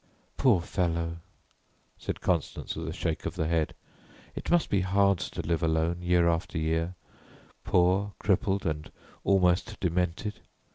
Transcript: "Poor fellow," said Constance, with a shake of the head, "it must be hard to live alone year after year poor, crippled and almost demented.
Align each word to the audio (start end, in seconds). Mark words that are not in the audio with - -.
"Poor 0.35 0.61
fellow," 0.61 1.17
said 1.95 2.21
Constance, 2.21 2.75
with 2.75 2.87
a 2.87 2.91
shake 2.91 3.27
of 3.27 3.35
the 3.35 3.45
head, 3.45 3.75
"it 4.33 4.49
must 4.49 4.67
be 4.67 4.81
hard 4.81 5.19
to 5.19 5.43
live 5.43 5.61
alone 5.61 6.01
year 6.01 6.27
after 6.27 6.57
year 6.57 6.95
poor, 7.63 8.13
crippled 8.17 8.65
and 8.65 8.91
almost 9.23 9.79
demented. 9.79 10.39